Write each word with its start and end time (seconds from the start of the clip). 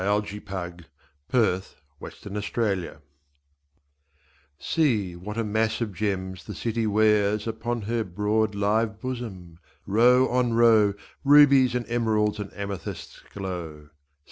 64 0.03 0.65
IMPRESSION 0.65 0.85
DE 2.23 2.29
NUIT 2.31 2.57
London 2.57 2.97
SEE 4.57 5.15
what 5.15 5.37
a 5.37 5.43
mass 5.43 5.79
of 5.79 5.93
gems 5.93 6.45
the 6.45 6.55
city 6.55 6.87
wears 6.87 7.45
Upon 7.45 7.83
her 7.83 8.03
broad 8.03 8.55
live 8.55 8.99
bosom! 8.99 9.59
row 9.85 10.27
on 10.27 10.53
row 10.55 10.95
Rubies 11.23 11.75
and 11.75 11.85
emeralds 11.87 12.39
and 12.39 12.51
amethysts 12.55 13.21
glow. 13.31 13.89